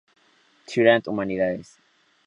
[0.71, 1.77] Tirant Humanidades.